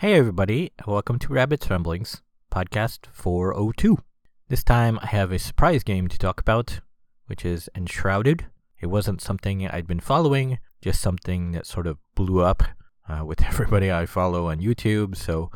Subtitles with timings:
[0.00, 3.98] Hey, everybody, welcome to Rabbit's Ramblings, podcast 402.
[4.46, 6.78] This time I have a surprise game to talk about,
[7.26, 8.46] which is Enshrouded.
[8.80, 12.62] It wasn't something I'd been following, just something that sort of blew up
[13.08, 15.16] uh, with everybody I follow on YouTube.
[15.16, 15.50] So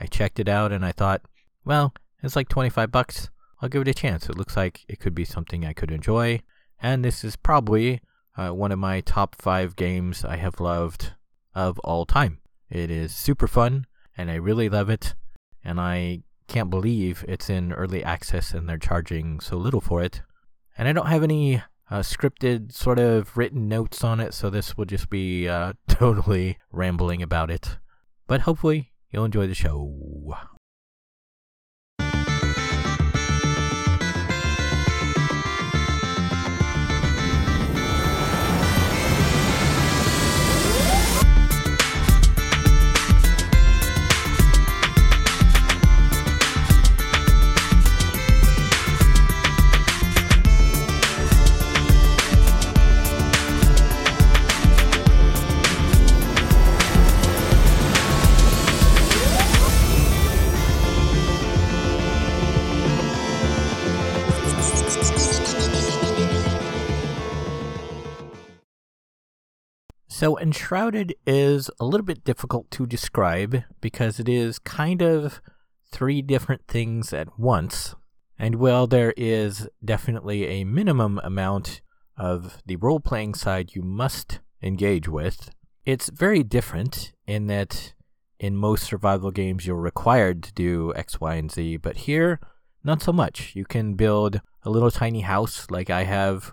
[0.00, 1.20] I checked it out and I thought,
[1.62, 3.28] well, it's like 25 bucks.
[3.60, 4.26] I'll give it a chance.
[4.26, 6.40] It looks like it could be something I could enjoy.
[6.80, 8.00] And this is probably
[8.38, 11.12] uh, one of my top five games I have loved
[11.54, 12.38] of all time.
[12.72, 13.86] It is super fun,
[14.16, 15.14] and I really love it.
[15.62, 20.22] And I can't believe it's in early access and they're charging so little for it.
[20.76, 24.74] And I don't have any uh, scripted sort of written notes on it, so this
[24.74, 27.76] will just be uh, totally rambling about it.
[28.26, 30.34] But hopefully, you'll enjoy the show.
[70.22, 75.42] So, Enshrouded is a little bit difficult to describe because it is kind of
[75.90, 77.96] three different things at once.
[78.38, 81.80] And while there is definitely a minimum amount
[82.16, 85.50] of the role playing side you must engage with,
[85.84, 87.92] it's very different in that
[88.38, 92.38] in most survival games you're required to do X, Y, and Z, but here,
[92.84, 93.56] not so much.
[93.56, 96.52] You can build a little tiny house like I have.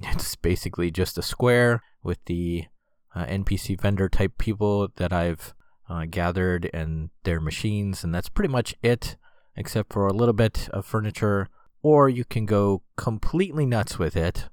[0.00, 2.66] It's basically just a square with the
[3.14, 5.54] uh, NPC vendor type people that I've
[5.88, 9.16] uh, gathered and their machines, and that's pretty much it,
[9.56, 11.48] except for a little bit of furniture.
[11.82, 14.48] Or you can go completely nuts with it.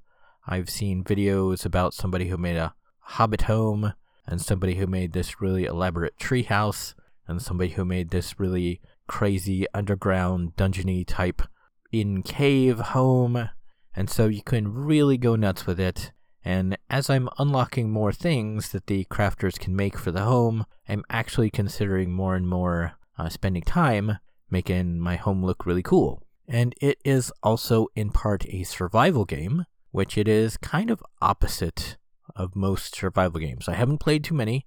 [0.46, 3.92] I've seen videos about somebody who made a hobbit home,
[4.26, 6.94] and somebody who made this really elaborate treehouse,
[7.28, 11.42] and somebody who made this really crazy underground dungeony type
[11.92, 13.50] in cave home.
[13.94, 16.12] And so you can really go nuts with it.
[16.46, 21.02] And as I'm unlocking more things that the crafters can make for the home, I'm
[21.10, 24.18] actually considering more and more uh, spending time
[24.48, 26.22] making my home look really cool.
[26.46, 31.96] And it is also in part a survival game, which it is kind of opposite
[32.36, 33.68] of most survival games.
[33.68, 34.66] I haven't played too many.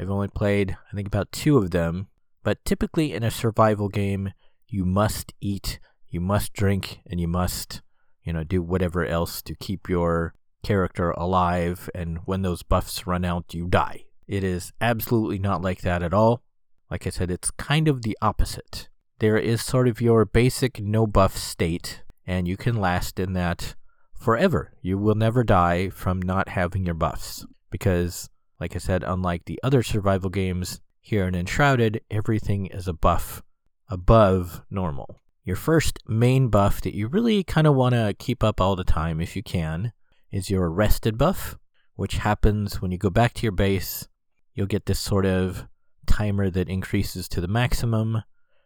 [0.00, 2.08] I've only played, I think, about two of them.
[2.42, 4.32] But typically in a survival game,
[4.66, 7.82] you must eat, you must drink, and you must,
[8.24, 13.24] you know, do whatever else to keep your character alive, and when those buffs run
[13.24, 14.04] out, you die.
[14.26, 16.42] It is absolutely not like that at all.
[16.90, 18.88] Like I said, it's kind of the opposite.
[19.18, 23.74] There is sort of your basic no buff state, and you can last in that
[24.14, 24.72] forever.
[24.82, 27.44] You will never die from not having your buffs.
[27.70, 32.92] Because, like I said, unlike the other survival games, here in Enshrouded, everything is a
[32.92, 33.42] buff
[33.88, 35.16] above normal.
[35.44, 38.84] Your first main buff that you really kind of want to keep up all the
[38.84, 39.92] time if you can
[40.30, 41.56] is your rested buff,
[41.94, 44.08] which happens when you go back to your base.
[44.54, 45.66] You'll get this sort of
[46.06, 48.22] timer that increases to the maximum,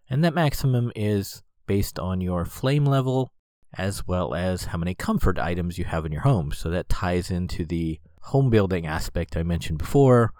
[0.08, 3.32] and that maximum is based on your flame level
[3.76, 6.52] as well as how many comfort items you have in your home.
[6.52, 10.32] So that ties into the home building aspect I mentioned before,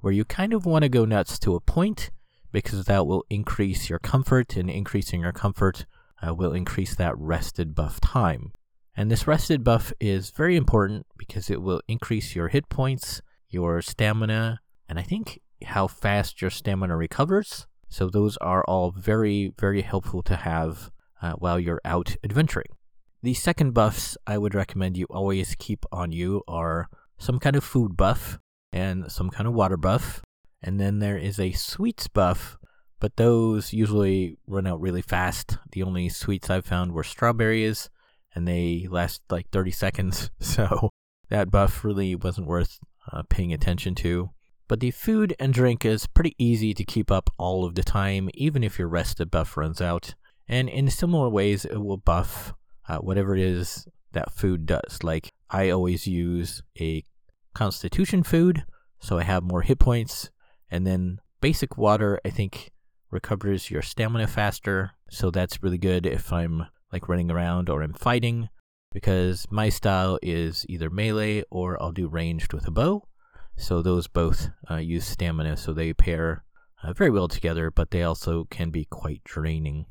[0.00, 2.10] where you kind of want to go nuts to a point
[2.52, 5.86] because that will increase your comfort, and increasing your comfort
[6.24, 8.52] uh, will increase that rested buff time.
[8.94, 13.80] And this rested buff is very important because it will increase your hit points, your
[13.80, 17.66] stamina, and I think how fast your stamina recovers.
[17.88, 20.90] So those are all very, very helpful to have
[21.22, 22.68] uh, while you're out adventuring.
[23.22, 26.88] The second buffs I would recommend you always keep on you are
[27.18, 28.38] some kind of food buff
[28.72, 30.22] and some kind of water buff.
[30.60, 32.58] And then there is a sweets buff,
[33.00, 35.58] but those usually run out really fast.
[35.70, 37.88] The only sweets I've found were strawberries
[38.34, 40.30] and they last like 30 seconds.
[40.40, 40.90] So
[41.28, 42.78] that buff really wasn't worth
[43.10, 44.30] uh, paying attention to.
[44.68, 48.28] But the food and drink is pretty easy to keep up all of the time,
[48.34, 50.14] even if your rested buff runs out.
[50.48, 52.54] And in similar ways, it will buff
[52.88, 55.02] uh, whatever it is that food does.
[55.02, 57.04] Like, I always use a
[57.54, 58.64] constitution food,
[59.00, 60.30] so I have more hit points.
[60.70, 62.70] And then basic water, I think,
[63.10, 64.92] recovers your stamina faster.
[65.10, 68.48] So that's really good if I'm like running around or I'm fighting,
[68.92, 73.06] because my style is either melee or I'll do ranged with a bow.
[73.56, 76.44] So those both uh, use stamina, so they pair
[76.82, 79.86] uh, very well together, but they also can be quite draining.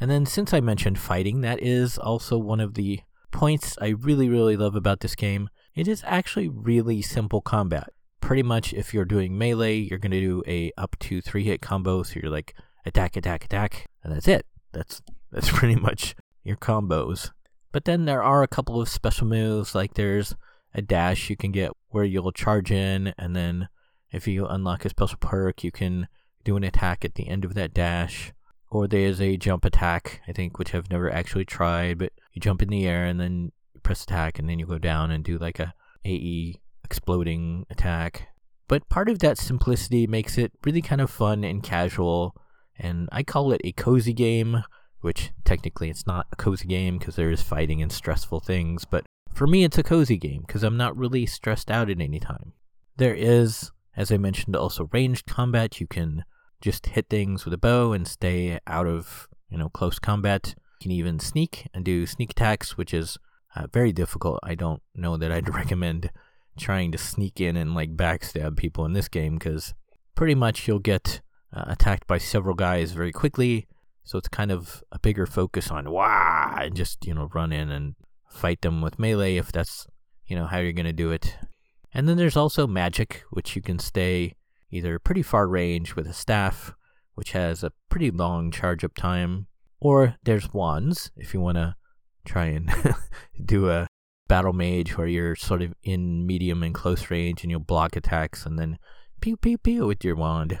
[0.00, 3.00] And then, since I mentioned fighting, that is also one of the
[3.30, 5.48] points I really, really love about this game.
[5.74, 7.90] It is actually really simple combat.
[8.20, 11.62] Pretty much, if you're doing melee, you're going to do a up to three hit
[11.62, 12.02] combo.
[12.02, 12.54] So you're like
[12.84, 14.46] attack, attack, attack, and that's it.
[14.72, 15.00] That's
[15.30, 16.14] that's pretty much
[16.46, 17.30] your combos.
[17.72, 20.34] But then there are a couple of special moves, like there's
[20.74, 23.68] a dash you can get where you'll charge in, and then
[24.10, 26.08] if you unlock a special perk, you can
[26.44, 28.32] do an attack at the end of that dash.
[28.70, 32.62] Or there's a jump attack, I think, which I've never actually tried, but you jump
[32.62, 33.52] in the air and then
[33.82, 38.28] press attack, and then you go down and do like a AE exploding attack.
[38.68, 42.34] But part of that simplicity makes it really kind of fun and casual,
[42.78, 44.62] and I call it a cozy game,
[45.06, 49.06] which technically it's not a cozy game because there is fighting and stressful things, but
[49.32, 52.54] for me it's a cozy game because I'm not really stressed out at any time.
[52.96, 55.80] There is, as I mentioned, also ranged combat.
[55.80, 56.24] You can
[56.60, 60.56] just hit things with a bow and stay out of, you know, close combat.
[60.80, 63.16] You can even sneak and do sneak attacks, which is
[63.54, 64.40] uh, very difficult.
[64.42, 66.10] I don't know that I'd recommend
[66.58, 69.72] trying to sneak in and like backstab people in this game because
[70.16, 71.20] pretty much you'll get
[71.52, 73.68] uh, attacked by several guys very quickly.
[74.06, 77.70] So it's kind of a bigger focus on wah and just you know run in
[77.70, 77.96] and
[78.30, 79.86] fight them with melee if that's
[80.26, 81.36] you know how you're gonna do it.
[81.92, 84.36] And then there's also magic, which you can stay
[84.70, 86.74] either pretty far range with a staff,
[87.14, 89.46] which has a pretty long charge up time,
[89.80, 91.74] or there's wands if you want to
[92.24, 92.70] try and
[93.44, 93.88] do a
[94.28, 98.44] battle mage where you're sort of in medium and close range and you'll block attacks
[98.44, 98.78] and then
[99.20, 100.58] pew pew pew with your wand.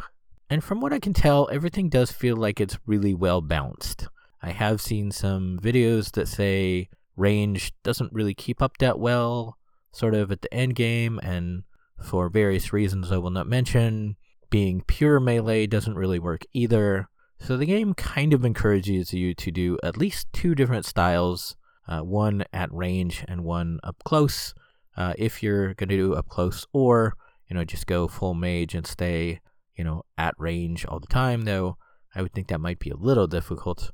[0.48, 4.06] And from what I can tell, everything does feel like it's really well balanced.
[4.42, 9.58] I have seen some videos that say range doesn't really keep up that well,
[9.92, 11.64] sort of at the end game, and
[12.00, 14.16] for various reasons I will not mention,
[14.50, 17.08] being pure melee doesn't really work either.
[17.40, 21.56] So the game kind of encourages you to do at least two different styles
[21.88, 24.54] uh, one at range and one up close.
[24.96, 27.14] Uh, if you're going to do up close, or
[27.48, 29.40] you know, just go full mage and stay,
[29.76, 31.42] you know, at range all the time.
[31.42, 31.76] Though
[32.14, 33.90] I would think that might be a little difficult.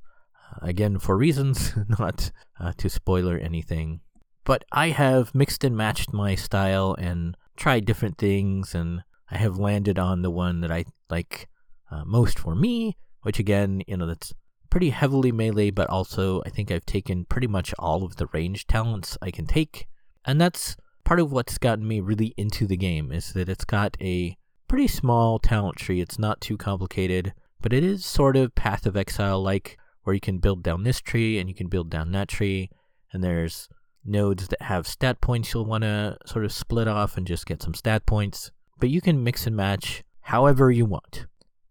[0.50, 2.30] Uh, again, for reasons not
[2.60, 4.00] uh, to spoiler anything.
[4.44, 9.58] But I have mixed and matched my style and tried different things, and I have
[9.58, 11.48] landed on the one that I like
[11.90, 12.96] uh, most for me.
[13.22, 14.32] Which again, you know, that's
[14.72, 18.66] pretty heavily melee, but also I think I've taken pretty much all of the range
[18.66, 19.86] talents I can take.
[20.24, 23.96] And that's part of what's gotten me really into the game is that it's got
[24.00, 24.36] a
[24.72, 26.00] pretty small talent tree.
[26.00, 30.20] It's not too complicated, but it is sort of Path of Exile like, where you
[30.20, 32.70] can build down this tree and you can build down that tree,
[33.12, 33.68] and there's
[34.02, 37.62] nodes that have stat points you'll want to sort of split off and just get
[37.62, 38.50] some stat points.
[38.80, 41.26] But you can mix and match however you want.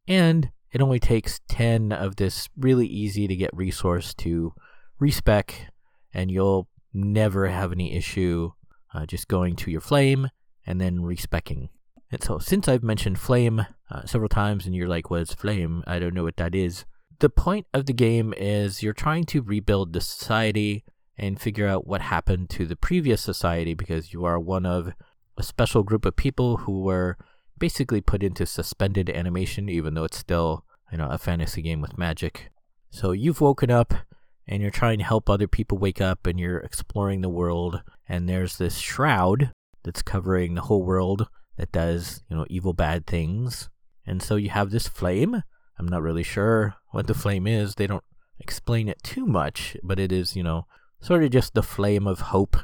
[0.07, 4.53] And it only takes 10 of this really easy to get resource to
[5.00, 5.71] respec,
[6.13, 8.51] and you'll never have any issue
[8.94, 10.30] uh, just going to your flame
[10.68, 11.69] and then respecking.
[12.11, 15.83] And so, since I've mentioned flame uh, several times and you're like, what is flame?
[15.87, 16.85] I don't know what that is.
[17.19, 20.83] The point of the game is you're trying to rebuild the society
[21.17, 24.91] and figure out what happened to the previous society because you are one of
[25.37, 27.17] a special group of people who were
[27.57, 31.97] basically put into suspended animation, even though it's still, you know, a fantasy game with
[31.97, 32.50] magic.
[32.89, 33.93] So you've woken up
[34.47, 38.27] and you're trying to help other people wake up and you're exploring the world and
[38.27, 39.51] there's this shroud
[39.83, 41.27] that's covering the whole world
[41.62, 43.70] that does, you know, evil bad things.
[44.03, 45.44] And so you have this flame.
[45.77, 47.75] I'm not really sure what the flame is.
[47.75, 48.03] They don't
[48.39, 50.65] explain it too much, but it is, you know,
[51.01, 52.58] sort of just the flame of hope.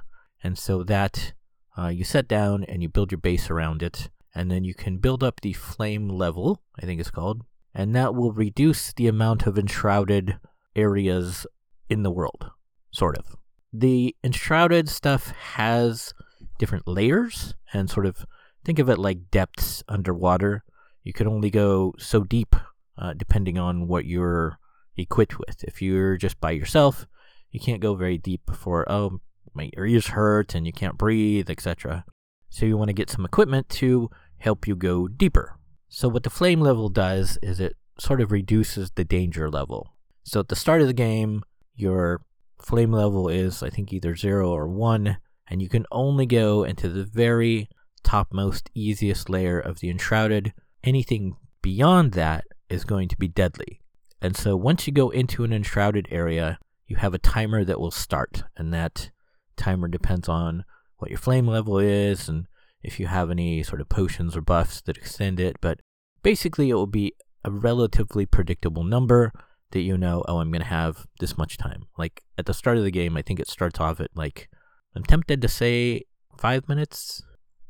[0.43, 1.33] And so that
[1.77, 4.97] uh, you set down and you build your base around it and then you can
[4.97, 7.43] build up the flame level, I think it's called,
[7.75, 10.39] and that will reduce the amount of enshrouded
[10.75, 11.45] areas
[11.87, 12.49] in the world,
[12.89, 13.35] sort of.
[13.71, 16.15] The enshrouded stuff has
[16.57, 18.25] different layers, and sort of
[18.67, 20.65] think of it like depths underwater.
[21.01, 22.53] You can only go so deep
[22.97, 24.59] uh, depending on what you're
[24.97, 25.63] equipped with.
[25.63, 27.07] If you're just by yourself,
[27.49, 29.21] you can't go very deep before, oh,
[29.53, 32.03] my ears hurt and you can't breathe, etc.
[32.49, 34.09] So you want to get some equipment to
[34.39, 35.57] help you go deeper.
[35.87, 39.93] So, what the flame level does is it sort of reduces the danger level.
[40.23, 41.43] So, at the start of the game,
[41.73, 42.19] your
[42.61, 45.19] flame level is, I think, either zero or one,
[45.49, 47.69] and you can only go into the very
[48.07, 50.53] topmost, easiest layer of the enshrouded.
[50.83, 53.81] Anything beyond that is going to be deadly.
[54.21, 57.91] And so, once you go into an enshrouded area, you have a timer that will
[57.91, 59.11] start, and that
[59.57, 60.63] timer depends on
[60.97, 62.47] what your flame level is and
[62.83, 65.79] if you have any sort of potions or buffs that extend it, but
[66.23, 69.33] basically it will be a relatively predictable number
[69.71, 71.87] that you know, oh, I'm going to have this much time.
[71.97, 74.47] Like at the start of the game, I think it starts off at like,
[74.95, 76.03] I'm tempted to say
[76.37, 77.23] five minutes.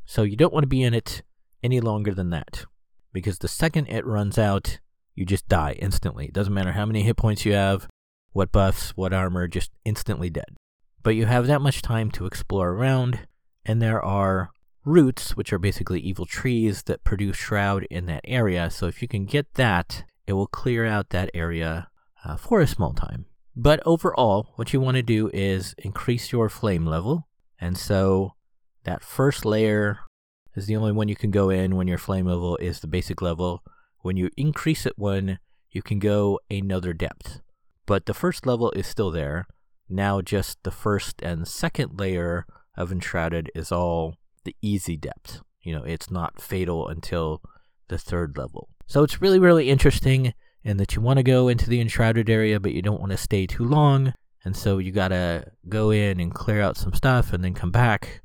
[0.07, 1.21] So you don't want to be in it
[1.61, 2.65] any longer than that.
[3.11, 4.79] Because the second it runs out,
[5.15, 6.25] you just die instantly.
[6.25, 7.87] It doesn't matter how many hit points you have,
[8.31, 10.55] what buffs, what armor, just instantly dead.
[11.03, 13.27] But you have that much time to explore around,
[13.65, 14.51] and there are
[14.85, 18.69] roots, which are basically evil trees that produce shroud in that area.
[18.69, 21.89] So if you can get that, it will clear out that area
[22.23, 23.25] uh, for a small time.
[23.57, 27.27] But overall, what you want to do is increase your flame level.
[27.59, 28.35] And so
[28.87, 29.99] that first layer
[30.55, 33.21] is the only one you can go in when your flame level is the basic
[33.21, 33.61] level.
[33.99, 35.39] When you increase it one,
[35.69, 37.41] you can go another depth.
[37.85, 39.45] But the first level is still there.
[39.89, 42.45] Now just the first and second layer
[42.77, 44.15] of Enshrouded is all
[44.45, 45.41] the easy depth.
[45.61, 47.41] You know, it's not fatal until
[47.89, 48.69] the third level.
[48.85, 52.57] So it's really, really interesting in that you want to go into the enshrouded area,
[52.57, 54.13] but you don't want to stay too long.
[54.45, 57.71] And so you got to go in and clear out some stuff and then come
[57.71, 58.21] back.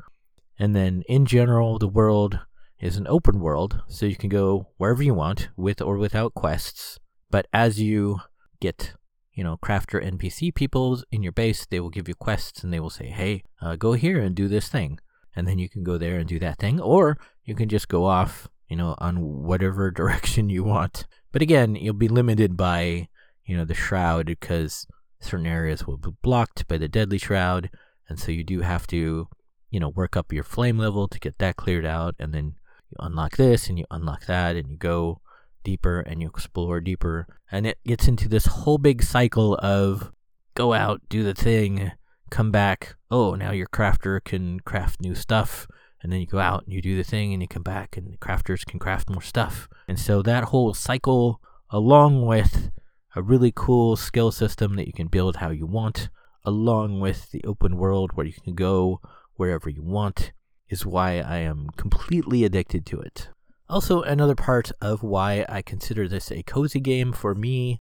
[0.63, 2.39] And then in general, the world
[2.79, 7.01] is an open world, so you can go wherever you want with or without quests.
[7.31, 8.21] But as you
[8.61, 8.95] get,
[9.33, 12.79] you know, crafter NPC people in your base, they will give you quests and they
[12.79, 15.01] will say, hey, uh, go here and do this thing
[15.35, 18.05] and then you can go there and do that thing, or you can just go
[18.05, 21.07] off, you know, on whatever direction you want.
[21.33, 23.09] But again, you'll be limited by,
[23.45, 24.87] you know, the shroud because
[25.21, 27.71] certain areas will be blocked by the deadly shroud,
[28.09, 29.29] and so you do have to,
[29.73, 32.55] you know, work up your flame level to get that cleared out, and then
[32.91, 35.21] you unlock this and you unlock that, and you go
[35.65, 40.13] deeper and you explore deeper, and it gets into this whole big cycle of
[40.55, 41.91] go out, do the thing,
[42.31, 42.97] come back.
[43.11, 45.67] Oh, now your crafter can craft new stuff.
[46.03, 48.13] And then you go out and you do the thing and you come back and
[48.13, 49.69] the crafters can craft more stuff.
[49.87, 52.73] And so that whole cycle, along with
[53.15, 56.09] a really cool skill system that you can build how you want,
[56.45, 59.01] along with the open world where you can go
[59.43, 60.33] wherever you want,
[60.69, 63.29] is why I am completely addicted to it.
[63.69, 67.79] Also, another part of why I consider this a cozy game for me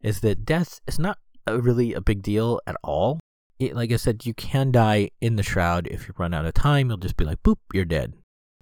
[0.00, 3.18] is that death is not a really a big deal at all
[3.58, 5.86] it, like I said, you can die in the shroud.
[5.86, 8.14] If you run out of time, you'll just be like, boop, you're dead.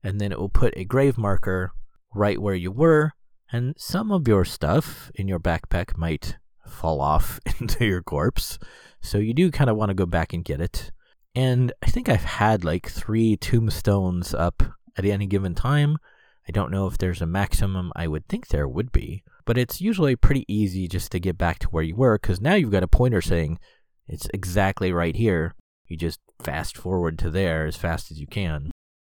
[0.03, 1.73] And then it will put a grave marker
[2.15, 3.13] right where you were,
[3.53, 8.59] and some of your stuff in your backpack might fall off into your corpse.
[9.01, 10.91] So you do kind of want to go back and get it.
[11.35, 14.63] And I think I've had like three tombstones up
[14.97, 15.99] at any given time.
[16.49, 17.93] I don't know if there's a maximum.
[17.95, 19.23] I would think there would be.
[19.45, 22.55] But it's usually pretty easy just to get back to where you were because now
[22.55, 23.59] you've got a pointer saying
[24.09, 25.55] it's exactly right here.
[25.87, 28.71] You just fast forward to there as fast as you can.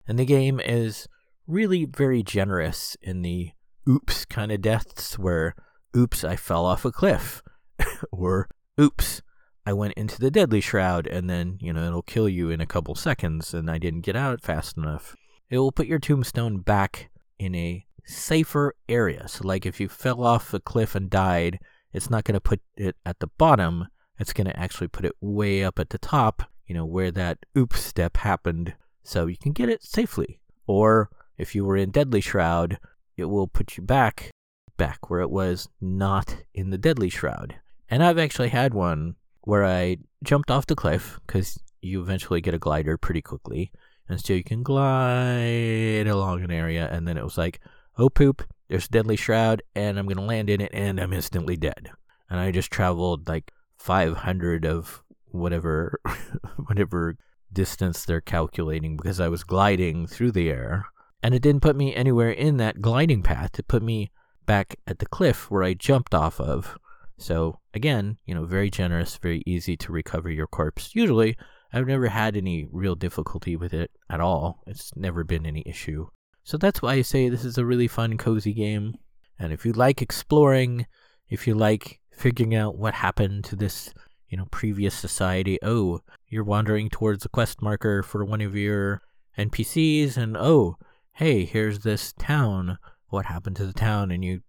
[0.08, 1.08] And the game is
[1.46, 3.50] really very generous in the
[3.88, 5.54] oops kind of deaths where
[5.96, 7.42] oops, I fell off a cliff.
[8.12, 8.49] or
[8.80, 9.23] oops,
[9.66, 12.66] I went into the deadly shroud and then, you know, it'll kill you in a
[12.66, 15.16] couple seconds and I didn't get out fast enough.
[15.50, 19.26] It will put your tombstone back in a safer area.
[19.28, 21.58] So, like if you fell off a cliff and died,
[21.92, 25.14] it's not going to put it at the bottom it's going to actually put it
[25.20, 29.52] way up at the top, you know, where that oops step happened, so you can
[29.52, 30.40] get it safely.
[30.66, 32.78] Or if you were in Deadly Shroud,
[33.16, 34.30] it will put you back,
[34.76, 37.56] back where it was not in the Deadly Shroud.
[37.88, 42.52] And I've actually had one where I jumped off the cliff, because you eventually get
[42.52, 43.70] a glider pretty quickly,
[44.08, 47.60] and so you can glide along an area, and then it was like,
[47.96, 51.12] oh poop, there's a Deadly Shroud, and I'm going to land in it, and I'm
[51.12, 51.92] instantly dead.
[52.28, 56.00] And I just traveled like 500 of whatever
[56.66, 57.16] whatever
[57.52, 60.86] distance they're calculating because I was gliding through the air.
[61.22, 63.60] And it didn't put me anywhere in that gliding path.
[63.60, 64.10] It put me
[64.44, 66.76] back at the cliff where I jumped off of
[67.18, 71.37] so again you know very generous very easy to recover your corpse usually
[71.73, 76.08] I've never had any real difficulty with it at all it's never been any issue
[76.44, 78.94] so that's why I say this is a really fun cozy game
[79.38, 80.87] and if you like exploring
[81.28, 83.92] if you like figuring out what happened to this,
[84.28, 85.58] you know, previous society.
[85.62, 89.02] Oh, you're wandering towards a quest marker for one of your
[89.38, 90.78] NPCs, and oh,
[91.12, 92.78] hey, here's this town.
[93.08, 94.11] What happened to the town?
[94.11, 94.40] And you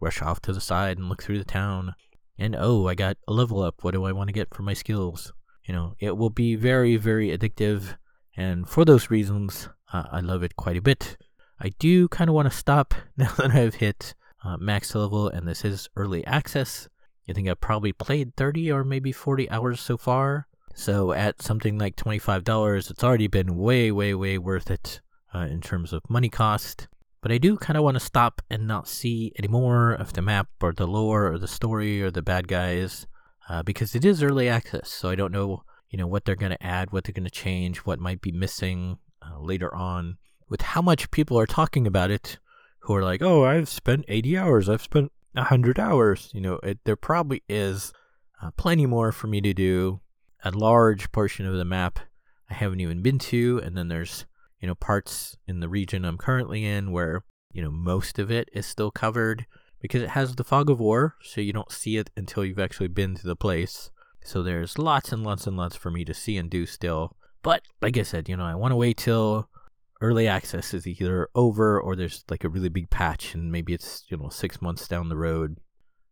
[0.00, 1.94] rush off to the side and look through the town.
[2.38, 3.84] And oh, I got a level up.
[3.84, 5.32] What do I want to get for my skills?
[5.64, 7.96] You know, it will be very, very addictive.
[8.36, 11.16] And for those reasons, uh, I love it quite a bit.
[11.60, 15.46] I do kind of want to stop now that I've hit uh, max level, and
[15.46, 16.88] this is early access.
[17.28, 20.48] I think I've probably played 30 or maybe 40 hours so far.
[20.74, 25.00] So at something like $25, it's already been way, way, way worth it
[25.34, 26.88] uh, in terms of money cost.
[27.22, 30.22] But I do kind of want to stop and not see any more of the
[30.22, 33.06] map or the lore or the story or the bad guys
[33.48, 34.88] uh, because it is early access.
[34.88, 37.30] So I don't know, you know, what they're going to add, what they're going to
[37.30, 40.16] change, what might be missing uh, later on.
[40.48, 42.38] With how much people are talking about it,
[42.80, 44.68] who are like, "Oh, I've spent 80 hours.
[44.68, 47.92] I've spent 100 hours." You know, it, there probably is
[48.42, 50.00] uh, plenty more for me to do.
[50.42, 52.00] A large portion of the map
[52.48, 54.26] I haven't even been to, and then there's
[54.60, 58.48] you know, parts in the region I'm currently in where, you know, most of it
[58.52, 59.46] is still covered
[59.80, 62.88] because it has the fog of war, so you don't see it until you've actually
[62.88, 63.90] been to the place.
[64.22, 67.16] So there's lots and lots and lots for me to see and do still.
[67.42, 69.48] But like I said, you know, I want to wait till
[70.02, 74.04] early access is either over or there's like a really big patch and maybe it's,
[74.08, 75.56] you know, 6 months down the road.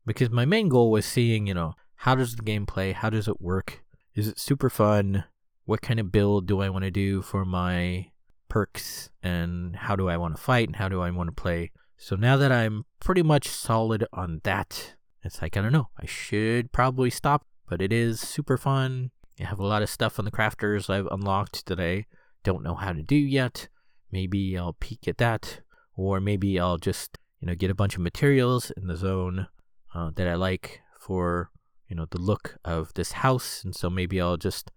[0.06, 2.92] Because my main goal was seeing, you know, how does the game play?
[2.92, 3.84] How does it work?
[4.14, 5.24] Is it super fun?
[5.66, 8.10] What kind of build do I want to do for my
[8.48, 11.70] perks and how do I want to fight and how do I want to play.
[11.96, 16.06] So now that I'm pretty much solid on that, it's like, I don't know, I
[16.06, 19.10] should probably stop, but it is super fun.
[19.40, 22.06] I have a lot of stuff on the crafters I've unlocked that I
[22.44, 23.68] don't know how to do yet.
[24.10, 25.60] Maybe I'll peek at that,
[25.96, 29.48] or maybe I'll just, you know, get a bunch of materials in the zone
[29.94, 31.50] uh, that I like for,
[31.88, 33.62] you know, the look of this house.
[33.64, 34.70] And so maybe I'll just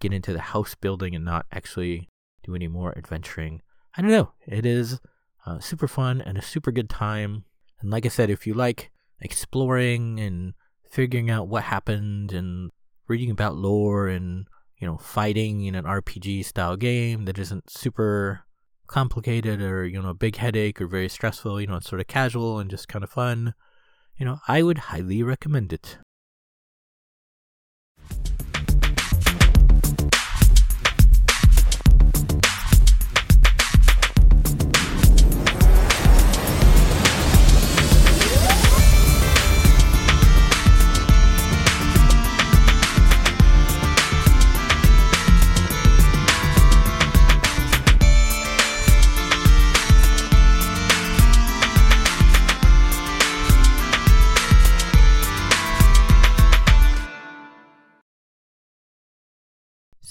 [0.00, 2.08] get into the house building and not actually
[2.44, 3.62] do any more adventuring.
[3.96, 4.32] I don't know.
[4.46, 5.00] It is
[5.46, 7.44] uh, super fun and a super good time.
[7.80, 10.54] And like I said, if you like exploring and
[10.90, 12.70] figuring out what happened and
[13.08, 14.46] reading about lore and
[14.78, 18.44] you know fighting in an RPG style game that isn't super
[18.86, 22.06] complicated or you know a big headache or very stressful, you know it's sort of
[22.06, 23.54] casual and just kind of fun.
[24.16, 25.98] You know, I would highly recommend it.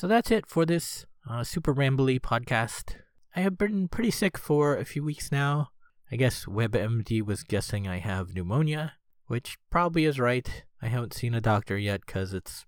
[0.03, 2.95] So that's it for this uh, super rambly podcast.
[3.37, 5.69] I have been pretty sick for a few weeks now.
[6.11, 8.95] I guess WebMD was guessing I have pneumonia,
[9.27, 10.65] which probably is right.
[10.81, 12.65] I haven't seen a doctor yet because it's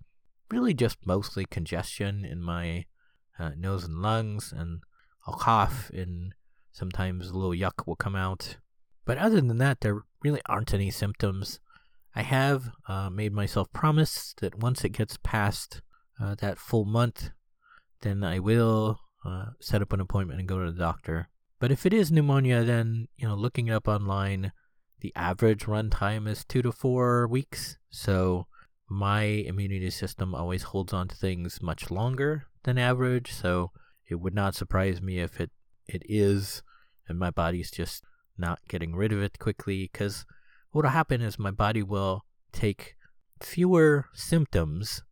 [0.49, 2.85] really just mostly congestion in my
[3.37, 4.79] uh, nose and lungs, and
[5.27, 6.33] I'll cough, and
[6.71, 8.55] sometimes a little yuck will come out.
[9.03, 11.59] But other than that, there really aren't any symptoms.
[12.15, 15.81] I have uh, made myself promise that once it gets past
[16.19, 17.31] uh, that full month,
[18.01, 21.29] then I will uh, set up an appointment and go to the doctor.
[21.59, 24.51] But if it is pneumonia, then you know, looking up online,
[24.99, 27.77] the average run time is two to four weeks.
[27.89, 28.47] So
[28.89, 33.31] my immunity system always holds on to things much longer than average.
[33.33, 33.71] So
[34.07, 35.51] it would not surprise me if it
[35.87, 36.63] it is,
[37.07, 38.03] and my body's just
[38.37, 39.89] not getting rid of it quickly.
[39.91, 40.25] Because
[40.71, 42.95] what'll happen is my body will take
[43.41, 45.03] fewer symptoms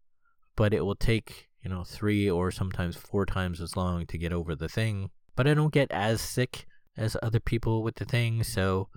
[0.55, 4.33] but it will take, you know, three or sometimes four times as long to get
[4.33, 5.09] over the thing.
[5.35, 8.89] But I don't get as sick as other people with the thing, so,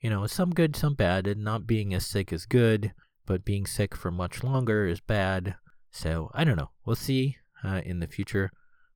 [0.00, 2.92] you know, some good, some bad, and not being as sick is good,
[3.26, 5.56] but being sick for much longer is bad.
[5.90, 6.70] So, I don't know.
[6.86, 8.50] We'll see uh, in the future.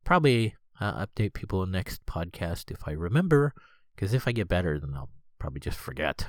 [0.05, 3.53] Probably uh, update people next podcast if I remember,
[3.95, 6.29] because if I get better, then I'll probably just forget.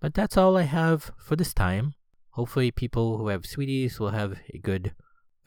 [0.00, 1.94] But that's all I have for this time.
[2.30, 4.94] Hopefully, people who have sweeties will have a good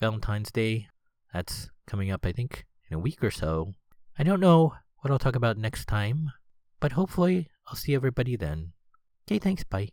[0.00, 0.88] Valentine's Day.
[1.32, 3.74] That's coming up, I think, in a week or so.
[4.18, 6.32] I don't know what I'll talk about next time,
[6.80, 8.72] but hopefully I'll see everybody then.
[9.26, 9.64] Okay, thanks.
[9.64, 9.92] Bye.